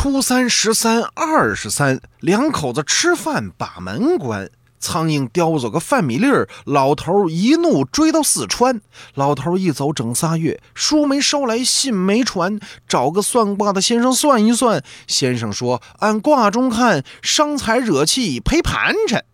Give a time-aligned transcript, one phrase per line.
[0.00, 4.48] 初三、十三、二十三，两口子吃饭把门关。
[4.78, 8.80] 苍蝇叼走个饭米粒儿，老头一怒追到四川。
[9.14, 12.60] 老头一走整仨月，书没捎来，信没传。
[12.86, 19.24] 找个算卦的先生算一算，先生说按卦中看，伤财惹气赔盘缠。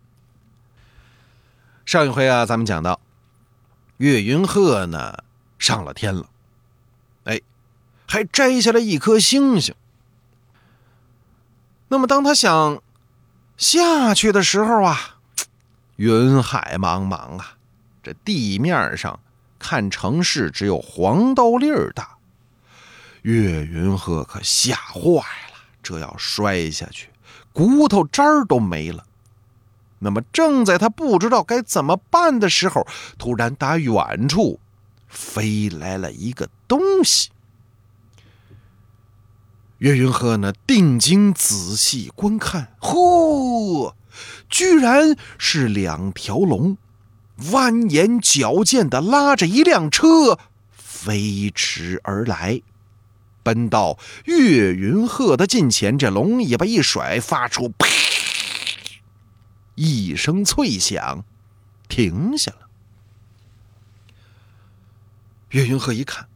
[1.84, 2.98] 上一回啊，咱们讲到
[3.98, 5.18] 岳云鹤呢
[5.58, 6.30] 上了天了，
[7.24, 7.42] 哎，
[8.06, 9.74] 还摘下来一颗星星。
[11.94, 12.82] 那么当他想
[13.56, 15.16] 下去的时候啊。
[15.94, 17.54] 云海茫茫啊，
[18.02, 19.20] 这地面上
[19.60, 22.16] 看城市只有黄豆粒儿大。
[23.22, 27.10] 岳云鹤可吓坏了，这要摔下去，
[27.52, 29.04] 骨头渣儿都没了。
[30.00, 32.84] 那么正在他不知道该怎么办的时候，
[33.16, 34.58] 突然打远处
[35.06, 37.30] 飞来了一个东西。
[39.84, 43.92] 岳云鹤呢，定睛仔细观看，嚯！
[44.48, 46.78] 居然是两条龙，
[47.38, 50.38] 蜿蜒矫健的拉着一辆车
[50.72, 52.62] 飞驰而来，
[53.42, 55.98] 奔到岳云鹤的近前。
[55.98, 57.86] 这龙尾巴一甩，发出“啪”
[59.76, 61.26] 一声脆响，
[61.90, 62.70] 停下了。
[65.50, 66.26] 岳云鹤一看，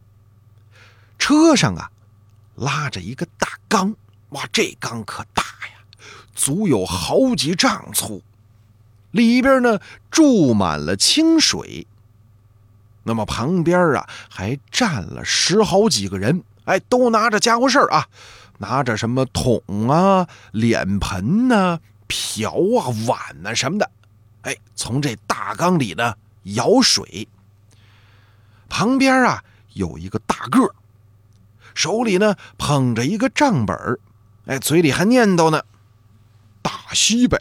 [1.19, 1.91] 车上啊
[2.59, 3.95] 拉着一个大缸，
[4.31, 5.79] 哇，这缸可大呀！
[6.35, 8.23] 足有好几丈粗，
[9.13, 11.87] 里边呢注满了清水。
[13.05, 18.07] 那么旁边啊还站了十好几个人，哎，都拿着家伙事儿啊，
[18.59, 23.91] 拿着什么桶啊、脸盆呐、瓢啊、碗呐什么的，
[24.43, 27.29] 哎，从这大缸里呢舀水。
[28.69, 29.43] 旁边啊
[29.73, 30.75] 有一个大个
[31.79, 34.01] 手里呢捧着一个账本儿
[34.47, 35.63] 哎，嘴里还念叨呢。
[36.61, 37.39] 大西北，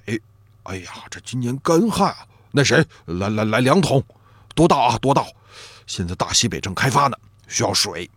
[0.62, 2.18] 哎呀，这今年干旱啊！
[2.52, 4.04] 那谁，来来来，两桶，
[4.54, 5.26] 多倒啊，多倒！
[5.88, 8.08] 现在大西北正开发呢，需要水。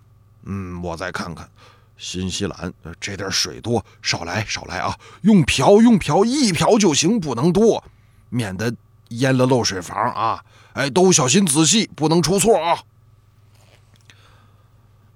[0.44, 1.48] 嗯，我再看看，
[1.96, 2.70] 新西兰
[3.00, 4.94] 这点水多，少来少来啊！
[5.22, 7.82] 用瓢用瓢，一瓢就行，不能多，
[8.28, 8.74] 免得
[9.08, 10.44] 淹了漏水房啊！
[10.74, 12.78] 哎，都小心仔细，不能出错啊！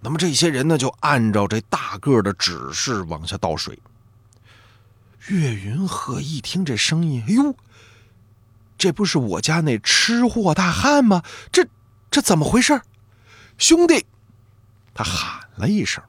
[0.04, 3.78] 那么这些人呢，就按照这大个的指示往下倒水。
[5.28, 7.56] 岳云鹤一听这声音，哎呦，
[8.76, 11.22] 这不是我家那吃货大汉吗？
[11.50, 11.66] 这
[12.10, 12.82] 这怎么回事？
[13.56, 14.04] 兄弟，
[14.92, 16.04] 他喊了一声。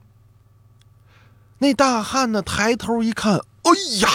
[1.57, 4.09] 那大汉呢，抬头一看，哎呀，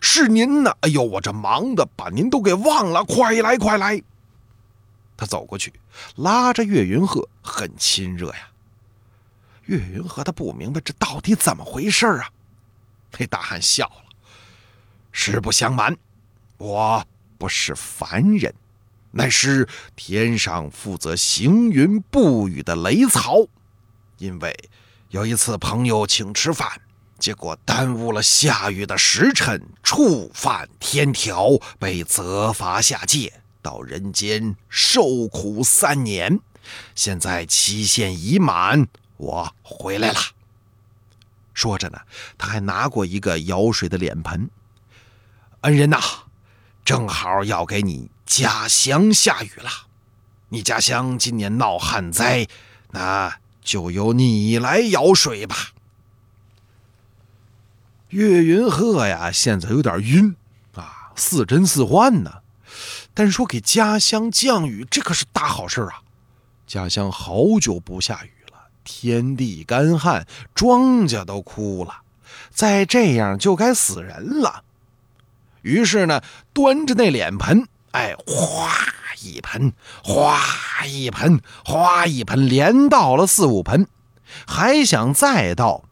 [0.00, 0.74] 是您呐！
[0.80, 4.02] 哎呦，我这忙的把您都给忘了，快来快来！
[5.16, 5.72] 他走过去，
[6.16, 8.48] 拉着岳云鹤，很亲热呀。
[9.66, 12.30] 岳云和他不明白这到底怎么回事啊？
[13.18, 14.04] 那大汉笑了。
[15.12, 15.96] 实不相瞒，
[16.56, 17.06] 我
[17.36, 18.54] 不是凡人，
[19.10, 23.46] 乃是天上负责行云布雨的雷曹。
[24.18, 24.56] 因为
[25.10, 26.80] 有一次朋友请吃饭，
[27.18, 36.40] 结果耽误了下雨的时辰，触犯天条，被责罚下界，到人间受苦三年。
[36.94, 38.86] 现在期限已满，
[39.22, 40.18] 我回来了。
[41.54, 42.00] 说着呢，
[42.36, 44.50] 他还拿过一个舀水的脸盆。
[45.60, 46.00] 恩人呐，
[46.84, 49.70] 正好要给你家乡下雨了。
[50.48, 52.48] 你家乡今年闹旱灾，
[52.90, 55.68] 那就由你来舀水吧。
[58.08, 60.34] 岳云鹤呀，现在有点晕
[60.74, 62.42] 啊，似真似幻呢。
[63.14, 66.02] 但说给家乡降雨，这可是大好事啊！
[66.66, 68.31] 家乡好久不下雨，
[68.84, 72.02] 天地干旱，庄稼都枯了，
[72.50, 74.64] 再这样就该死人了。
[75.62, 76.22] 于是呢，
[76.52, 78.72] 端着那脸盆，哎，哗
[79.20, 79.72] 一盆，
[80.02, 80.40] 哗
[80.84, 83.86] 一盆，哗一盆，连倒了四五盆，
[84.46, 85.84] 还想再倒。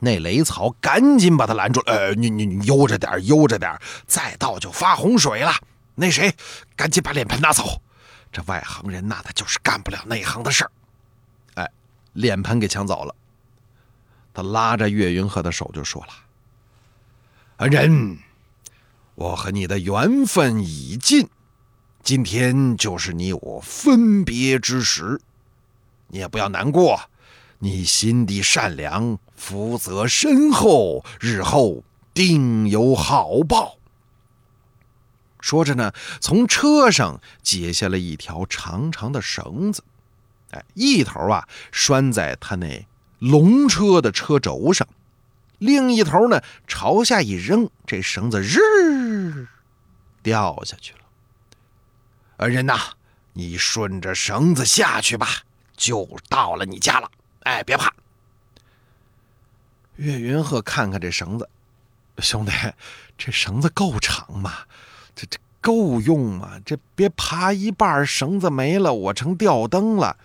[0.00, 5.52] 那雷曹赶紧把他拦住了，呃，你你你悠着点，悠着点，再倒就发洪水了。
[5.94, 6.34] 那谁，
[6.76, 7.80] 赶紧把脸盆拿走。
[8.30, 10.70] 这外行人那他就是干不了内行的事儿。
[12.16, 13.14] 脸盆给抢走了。
[14.34, 16.08] 他拉着岳云鹤的手就说了
[17.58, 18.18] ：“恩人。”
[19.16, 21.26] 我和你的缘分已尽，
[22.02, 25.18] 今天就是你我分别之时，
[26.08, 27.00] 你也不要难过，
[27.60, 31.82] 你心地善良，福泽深厚，日后
[32.12, 33.78] 定有好报。
[35.40, 39.82] 说着呢，从车上解下了一条长长的绳子，
[40.74, 42.86] 一头啊拴在他那
[43.18, 44.86] 龙车的车轴上，
[45.58, 49.46] 另一头呢朝下一扔，这绳子日
[50.22, 51.00] 掉下去了。
[52.38, 52.78] 恩人呐，
[53.32, 55.28] 你顺着绳子下去吧，
[55.76, 57.10] 就到了你家了。
[57.44, 57.94] 哎，别怕。
[59.96, 61.48] 岳云鹤看看这绳子，
[62.18, 62.52] 兄弟，
[63.16, 64.52] 这绳子够长吗？
[65.14, 66.60] 这这够用吗？
[66.66, 70.18] 这别爬一半，绳子没了，我成吊灯了。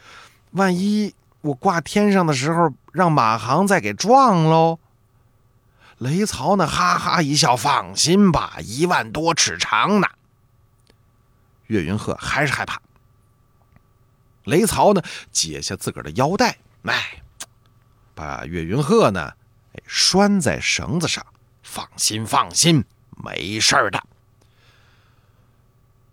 [0.51, 4.79] 万一我挂天上的时候，让马航再给撞喽？
[5.97, 6.65] 雷曹呢？
[6.67, 10.07] 哈哈一笑，放心吧，一万多尺长呢。
[11.67, 12.81] 岳云鹤还是害怕。
[14.43, 15.01] 雷曹呢，
[15.31, 17.21] 解下自个儿的腰带，哎，
[18.15, 19.33] 把岳云鹤呢，
[19.73, 21.25] 哎拴在绳子上。
[21.63, 22.83] 放心，放心，
[23.23, 24.03] 没事儿的。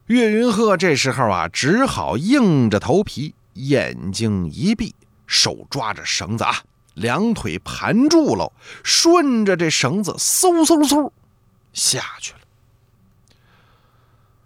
[0.06, 3.35] 岳云鹤这时候啊，只好硬着头皮，
[3.66, 4.94] 眼睛一闭，
[5.26, 6.62] 手抓着绳子啊。
[6.94, 8.52] 两腿盘住了，
[8.82, 11.10] 顺着这绳子嗖嗖嗖
[11.72, 12.38] 下去了。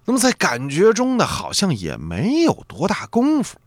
[0.04, 3.58] 那么在感觉中呢，好像也没有多大功夫，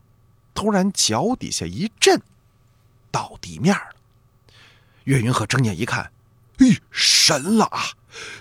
[0.54, 2.20] 突然脚底下一震，
[3.10, 3.96] 到地面了。
[5.04, 6.12] 岳云鹤睁眼一看，
[6.58, 7.82] 咦，神了啊！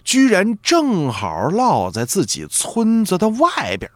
[0.03, 3.91] 居然正好落在自己村子的外边。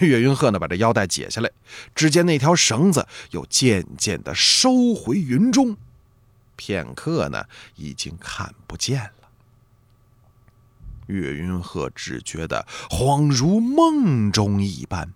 [0.00, 1.50] 岳云鹤呢，把这腰带解下来，
[1.94, 5.76] 只见那条绳子又渐渐的收回云中，
[6.56, 7.44] 片刻呢，
[7.76, 9.28] 已经看不见了。
[11.06, 15.12] 岳云鹤只觉得恍如梦中一般。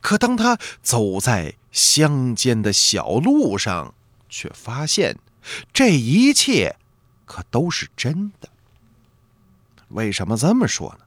[0.00, 3.94] 可当他走在乡间的小路上，
[4.28, 5.18] 却发现
[5.72, 6.76] 这一切
[7.24, 8.48] 可都是真的。
[9.88, 11.04] 为什么这么说呢？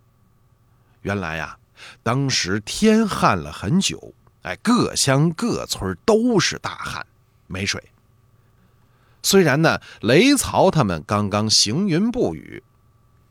[1.01, 1.57] 原来呀。
[2.03, 7.05] 当时天旱了很久，哎，各乡各村都是大旱，
[7.47, 7.83] 没水。
[9.23, 12.61] 虽然呢，雷曹他们刚刚行云布雨，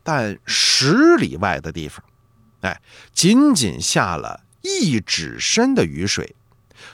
[0.03, 2.05] 但十里外的地方，
[2.63, 2.81] 哎，
[3.13, 6.35] 仅仅下了一指深的雨水，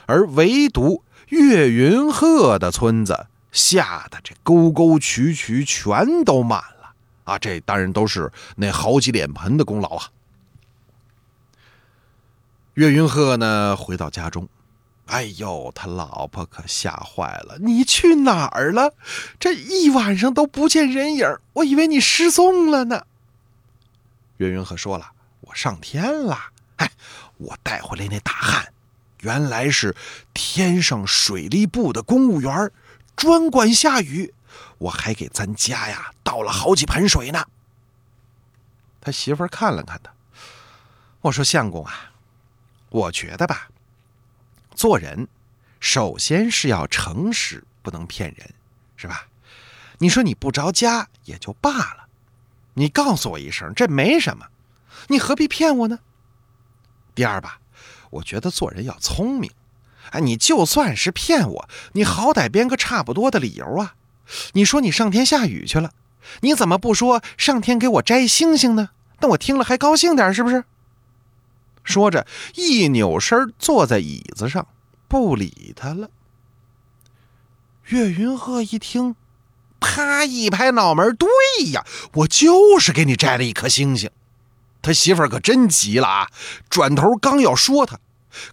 [0.05, 6.93] 而唯独岳云鹤的村子下的这沟沟渠渠全都满了
[7.23, 7.39] 啊！
[7.39, 10.09] 这当然都是那好几脸盆的功劳啊！
[12.75, 13.75] 岳云鹤呢？
[13.75, 14.47] 回到家中，
[15.07, 17.57] 哎呦，他老婆可吓坏了。
[17.59, 18.93] 你去哪儿了？
[19.37, 23.05] 这一晚上都不见人影，我以为你失踪了呢。
[24.37, 26.37] 岳云鹤说了：“我上天了。
[26.77, 26.89] 哎，
[27.37, 28.71] 我带回来那大汉，
[29.19, 29.93] 原来是
[30.33, 32.71] 天上水利部的公务员，
[33.17, 34.33] 专管下雨。
[34.77, 37.45] 我还给咱家呀倒了好几盆水呢。”
[39.01, 40.13] 他媳妇看了看他，
[41.19, 42.07] 我说：“相公啊。”
[42.91, 43.69] 我觉得吧，
[44.75, 45.27] 做人
[45.79, 48.53] 首先是要诚实，不能骗人，
[48.97, 49.27] 是吧？
[49.99, 52.07] 你说你不着家也就罢了，
[52.73, 54.47] 你告诉我一声，这没什么，
[55.07, 55.99] 你何必骗我呢？
[57.15, 57.61] 第二吧，
[58.09, 59.49] 我觉得做人要聪明，
[60.09, 63.95] 哎，你就算是骗我，你好歹编个差不多的理由啊。
[64.53, 65.93] 你说你上天下雨去了，
[66.41, 68.89] 你怎么不说上天给我摘星星呢？
[69.21, 70.65] 那我听了还高兴点，是不是？
[71.83, 74.67] 说着，一扭身坐在椅子上，
[75.07, 76.09] 不理他了。
[77.87, 79.15] 岳云鹤一听，
[79.79, 81.27] 啪一拍脑门：“对
[81.71, 84.09] 呀，我就是给你摘了一颗星星。”
[84.81, 86.31] 他媳妇儿可真急了啊！
[86.69, 87.99] 转头刚要说他，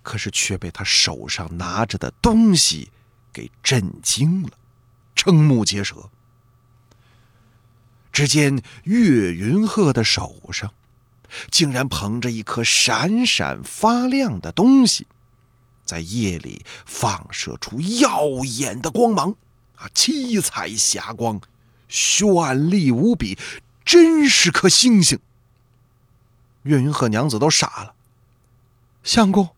[0.02, 2.90] 可是却被他手上拿着的东西
[3.32, 4.50] 给震惊了，
[5.14, 6.10] 瞠目结舌。
[8.12, 10.72] 只见岳云鹤的手上。
[11.50, 15.06] 竟然捧着一颗闪闪发亮的东西，
[15.84, 19.34] 在夜里放射出耀眼的光芒，
[19.76, 21.40] 啊，七彩霞光，
[21.88, 23.38] 绚丽无比，
[23.84, 25.18] 真是颗星星。
[26.62, 27.94] 岳云鹤娘子都傻了。
[29.02, 29.50] 相公，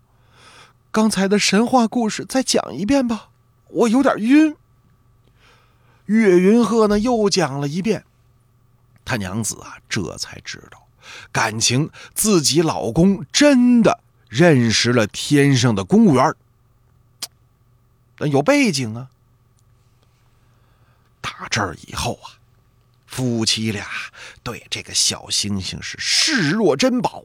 [0.93, 3.31] 刚才的神话故事再讲一遍吧，
[3.69, 4.55] 我有点晕。
[6.07, 8.05] 岳云鹤呢，又讲了一遍，
[9.05, 10.87] 他娘子啊，这才知道。
[11.33, 16.35] 感情自己老公真的认识了天上的公务员
[18.19, 19.09] 那，有背景啊。
[21.21, 22.41] 打这儿以后啊，
[23.07, 23.87] 夫妻俩
[24.43, 27.25] 对这个小星星是视若珍宝。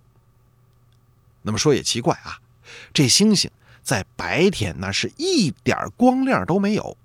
[1.44, 2.39] 那么说也奇怪啊，
[2.94, 3.51] 这星星
[3.84, 6.98] 在白天那是一点光亮都没有，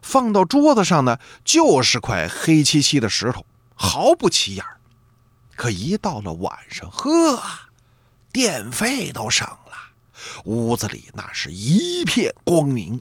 [0.00, 3.44] 放到桌子上呢就是块黑漆漆的石头，
[3.74, 4.64] 毫不起眼。
[5.56, 7.42] 可一到了晚上，呵，
[8.32, 9.72] 电费都省了，
[10.44, 13.00] 屋子里那是一片光明。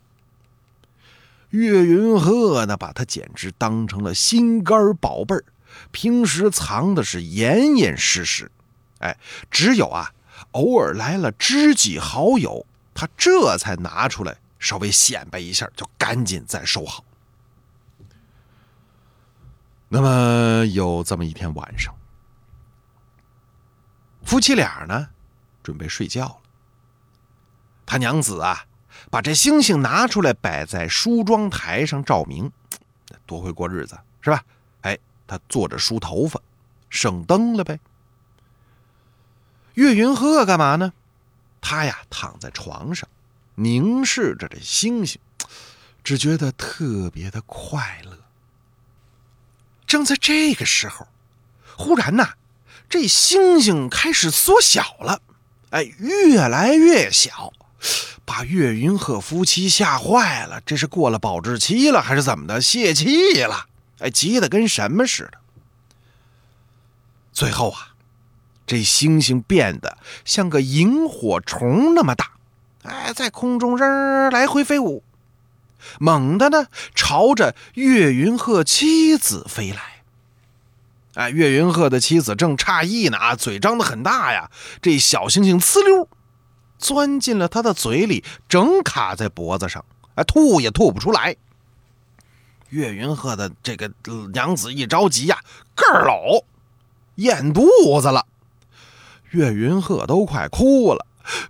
[1.49, 5.45] 岳云鹤呢，把他简直当成了心肝宝贝儿，
[5.91, 8.51] 平时藏的是严严实实。
[8.99, 9.17] 哎，
[9.51, 10.13] 只有啊，
[10.51, 17.03] 偶尔来了知己好友，他这才拿出来稍微显摆一下，就赶紧再收好。
[19.89, 21.93] 那么有这么一天晚上，
[24.23, 25.09] 夫妻俩呢，
[25.61, 26.37] 准备睡觉了。
[27.85, 28.65] 他娘子啊。
[29.09, 32.51] 把这星星拿出来摆在梳妆台上照明，
[33.25, 34.43] 多会过日子是吧？
[34.81, 36.39] 哎，他坐着梳头发，
[36.89, 37.79] 省灯了呗。
[39.73, 40.93] 岳云鹤干嘛呢？
[41.59, 43.09] 他呀躺在床上，
[43.55, 45.19] 凝视着这星星，
[46.03, 48.19] 只觉得特别的快乐。
[49.87, 51.07] 正在这个时候，
[51.75, 52.35] 忽然呐，
[52.93, 55.19] 这星星开始缩小了，
[55.71, 57.51] 哎，越来越小。
[58.23, 62.61] 把岳云鹤夫妻吓坏了，这是过了保质期了还是怎么的？
[62.61, 63.65] 泄气了，
[63.97, 65.39] 哎，急得跟什么似的。
[67.31, 67.95] 最后啊，
[68.67, 72.33] 这星星变得像个萤火虫那么大，
[72.83, 75.03] 哎，在空中扔来回飞舞，
[75.99, 79.92] 猛的呢朝着岳云鹤妻子飞来。
[81.15, 84.49] 哎，岳云鹤的妻子正诧异呢，啊，嘴张得很大呀，
[84.81, 86.07] 这小星星呲溜。
[86.79, 91.37] 钻进了他的嘴里，整卡在脖子上，哎，吐也吐不出来。
[92.69, 93.89] 岳云鹤的这个
[94.33, 95.39] 娘子一着急呀，
[95.75, 96.43] 个儿老，
[97.15, 97.69] 咽肚
[98.01, 98.25] 子了。
[99.29, 101.05] 岳云鹤都快哭了。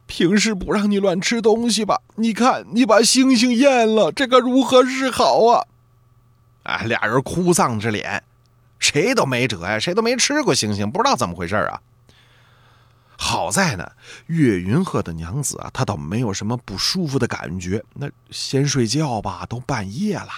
[0.06, 2.02] 平时不让你乱吃东西吧？
[2.18, 5.66] 你看你把星星咽了，这可如何是好啊？
[6.62, 8.24] 哎，俩人哭丧着脸，
[8.84, 11.82] 谁都没辙呀，谁都没吃过星星，不知道怎么回事啊。
[13.18, 13.94] 好在呢，
[14.26, 17.82] 岳云鹤的娘子啊，她倒没有什么不舒服的感觉。
[17.94, 20.30] 那先睡觉吧，都半夜了，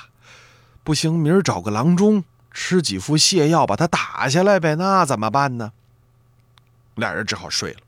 [0.83, 4.75] 不行，明儿找个郎中吃几副泻药，把他打下来呗。
[4.75, 5.71] 那怎么办呢？
[6.93, 7.79] 俩人只好睡了。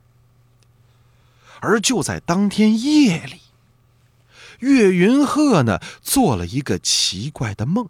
[1.60, 3.42] 而就在当天夜里，
[4.60, 7.88] 岳云鹤呢做了一个奇怪的梦。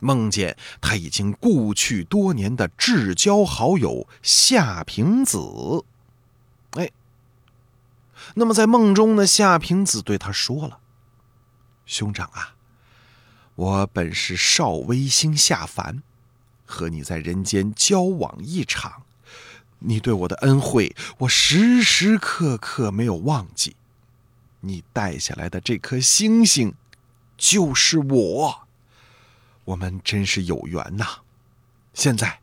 [0.00, 5.38] 梦见他已经故去多年的至交好友夏平子，
[6.72, 6.90] 哎，
[8.34, 10.80] 那么在梦中呢，夏平子对他说了
[11.84, 12.54] ：“兄长啊，
[13.54, 16.02] 我本是少微星下凡，
[16.64, 19.02] 和你在人间交往一场，
[19.80, 23.76] 你对我的恩惠，我时时刻刻没有忘记。
[24.60, 26.74] 你带下来的这颗星星，
[27.36, 28.68] 就是我。”
[29.70, 31.20] 我们真是有缘呐！
[31.94, 32.40] 现在，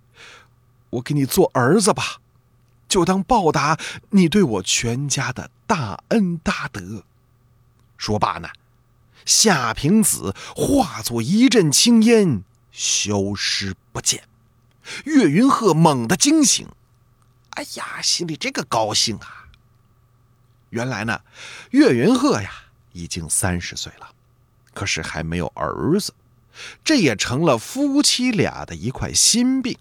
[0.92, 2.22] 我给你做儿子吧，
[2.88, 3.78] 就当报答
[4.12, 7.04] 你对我全家的大恩大德。
[7.98, 8.50] 说罢呢，
[9.26, 14.24] 夏平子化作一阵青烟，消失不见。
[15.04, 16.70] 岳云鹤猛地惊醒，
[17.52, 19.50] 哎呀，心里这个高兴啊！
[20.70, 21.22] 原来呢，
[21.72, 22.50] 岳云鹤呀
[22.94, 24.12] 已经三十岁了，
[24.74, 26.14] 可是还没有儿子。
[26.84, 29.78] 这也成了夫妻俩的一块心病。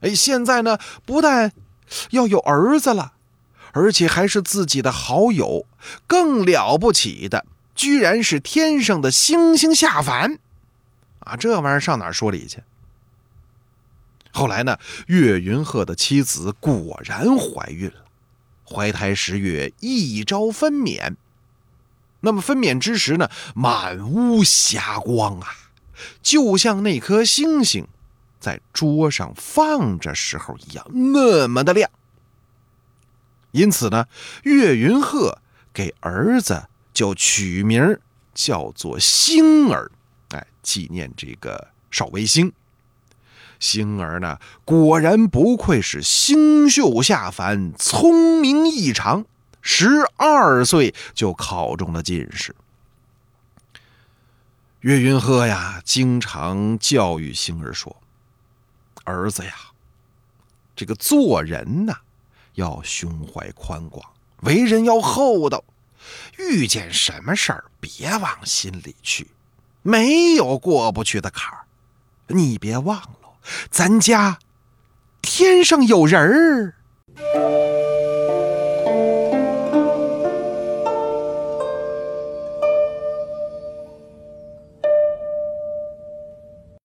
[0.00, 1.52] 哎，现在呢，不但
[2.10, 3.12] 要有儿子了，
[3.72, 5.66] 而且还是自己的好友，
[6.06, 10.38] 更了不起的，居然是天上的星星下凡！
[11.20, 12.62] 啊，这玩意儿上哪说理去？
[14.32, 14.78] 后来呢，
[15.08, 18.04] 岳云鹤的妻子果然怀孕了，
[18.64, 21.16] 怀胎十月，一朝分娩。
[22.20, 25.48] 那么分娩之时呢，满屋霞光啊！
[26.22, 27.86] 就像那颗星星
[28.38, 31.90] 在桌上放着时候一样，那么的亮。
[33.52, 34.06] 因此呢，
[34.44, 35.38] 岳云鹤
[35.72, 37.98] 给儿子就取名
[38.32, 39.90] 叫做星儿，
[40.28, 42.52] 哎，纪念这个少微星。
[43.58, 49.26] 星儿呢，果然不愧是星宿下凡，聪明异常，
[49.60, 52.54] 十二岁就考中了进士。
[54.80, 57.94] 岳云鹤呀，经常教育星儿说
[59.04, 59.52] ：“儿子呀，
[60.74, 61.94] 这个做人呐，
[62.54, 64.10] 要胸怀宽广，
[64.40, 65.62] 为人要厚道。
[66.38, 69.30] 遇见什么事儿，别往心里去，
[69.82, 71.66] 没有过不去的坎儿。
[72.28, 73.36] 你别忘了，
[73.70, 74.38] 咱家
[75.20, 76.74] 天上有人儿。”